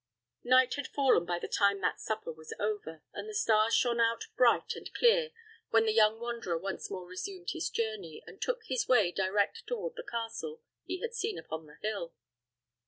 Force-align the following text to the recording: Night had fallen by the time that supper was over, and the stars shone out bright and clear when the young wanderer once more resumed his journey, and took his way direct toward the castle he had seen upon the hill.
Night 0.43 0.73
had 0.77 0.87
fallen 0.87 1.25
by 1.27 1.37
the 1.37 1.47
time 1.47 1.79
that 1.81 1.99
supper 1.99 2.31
was 2.31 2.55
over, 2.59 3.03
and 3.13 3.29
the 3.29 3.35
stars 3.35 3.75
shone 3.75 3.99
out 3.99 4.25
bright 4.35 4.73
and 4.73 4.91
clear 4.95 5.29
when 5.69 5.85
the 5.85 5.93
young 5.93 6.19
wanderer 6.19 6.57
once 6.57 6.89
more 6.89 7.05
resumed 7.05 7.51
his 7.51 7.69
journey, 7.69 8.23
and 8.25 8.41
took 8.41 8.63
his 8.65 8.87
way 8.87 9.11
direct 9.11 9.61
toward 9.67 9.93
the 9.95 10.03
castle 10.09 10.59
he 10.85 11.01
had 11.01 11.13
seen 11.13 11.37
upon 11.37 11.67
the 11.67 11.77
hill. 11.83 12.15